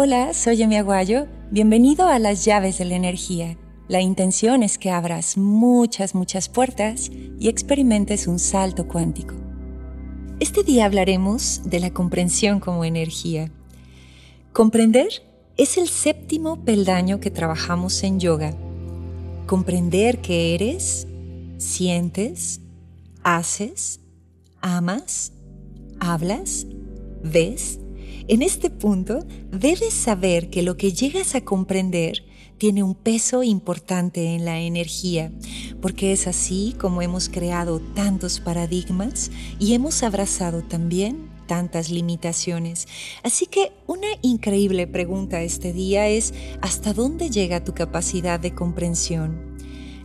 [0.00, 1.26] Hola, soy Emi Aguayo.
[1.50, 3.58] Bienvenido a las llaves de la energía.
[3.88, 9.34] La intención es que abras muchas, muchas puertas y experimentes un salto cuántico.
[10.38, 13.50] Este día hablaremos de la comprensión como energía.
[14.52, 15.08] Comprender
[15.56, 18.54] es el séptimo peldaño que trabajamos en yoga.
[19.46, 21.08] Comprender que eres,
[21.56, 22.60] sientes,
[23.24, 23.98] haces,
[24.60, 25.32] amas,
[25.98, 26.68] hablas,
[27.24, 27.80] ves
[28.28, 32.24] en este punto, debes saber que lo que llegas a comprender
[32.58, 35.32] tiene un peso importante en la energía,
[35.80, 42.86] porque es así como hemos creado tantos paradigmas y hemos abrazado también tantas limitaciones.
[43.22, 49.56] Así que una increíble pregunta este día es, ¿hasta dónde llega tu capacidad de comprensión?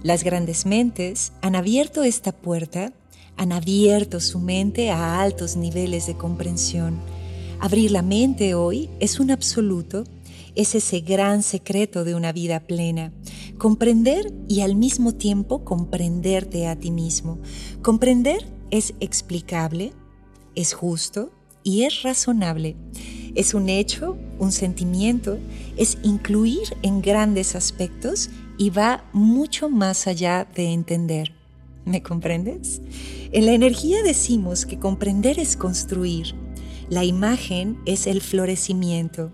[0.04, 2.94] Las grandes mentes han abierto esta puerta,
[3.36, 7.00] han abierto su mente a altos niveles de comprensión
[7.64, 10.04] Abrir la mente hoy es un absoluto,
[10.54, 13.14] es ese gran secreto de una vida plena.
[13.58, 17.40] Comprender y al mismo tiempo comprenderte a ti mismo.
[17.82, 19.94] Comprender es explicable,
[20.56, 21.32] es justo
[21.64, 22.76] y es razonable.
[23.34, 25.38] Es un hecho, un sentimiento,
[25.78, 31.32] es incluir en grandes aspectos y va mucho más allá de entender.
[31.86, 32.82] ¿Me comprendes?
[33.32, 36.36] En la energía decimos que comprender es construir,
[36.90, 39.32] la imagen es el florecimiento.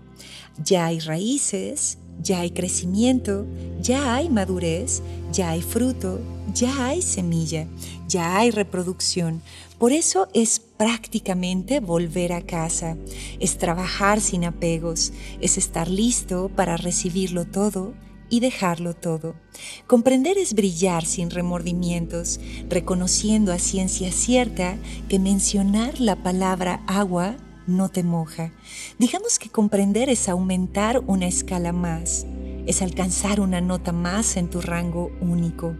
[0.62, 3.46] Ya hay raíces, ya hay crecimiento,
[3.80, 6.20] ya hay madurez, ya hay fruto,
[6.54, 7.66] ya hay semilla,
[8.08, 9.42] ya hay reproducción.
[9.78, 12.96] Por eso es prácticamente volver a casa,
[13.38, 17.94] es trabajar sin apegos, es estar listo para recibirlo todo
[18.30, 19.34] y dejarlo todo.
[19.86, 24.78] Comprender es brillar sin remordimientos, reconociendo a ciencia cierta
[25.08, 27.36] que mencionar la palabra agua
[27.66, 28.52] no te moja.
[28.98, 32.26] Digamos que comprender es aumentar una escala más,
[32.66, 35.76] es alcanzar una nota más en tu rango único.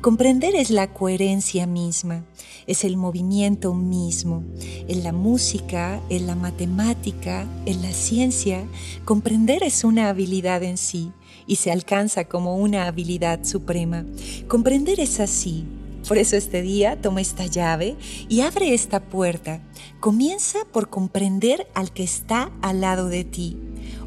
[0.00, 2.24] Comprender es la coherencia misma,
[2.66, 4.44] es el movimiento mismo.
[4.88, 8.64] En la música, en la matemática, en la ciencia,
[9.04, 11.12] comprender es una habilidad en sí
[11.46, 14.04] y se alcanza como una habilidad suprema.
[14.48, 15.66] Comprender es así,
[16.06, 17.96] por eso este día toma esta llave
[18.28, 19.60] y abre esta puerta.
[20.00, 23.56] Comienza por comprender al que está al lado de ti.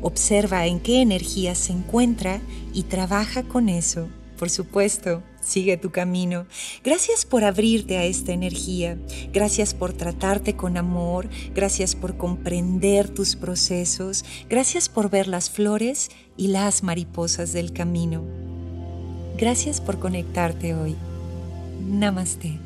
[0.06, 2.40] Observa en qué energía se encuentra
[2.76, 4.08] y trabaja con eso.
[4.38, 6.46] Por supuesto, sigue tu camino.
[6.84, 9.00] Gracias por abrirte a esta energía.
[9.34, 11.28] Gracias por tratarte con amor.
[11.56, 14.24] Gracias por comprender tus procesos.
[14.48, 18.24] Gracias por ver las flores y las mariposas del camino.
[19.40, 20.96] Gracias por conectarte hoy.
[21.84, 22.65] Namaste.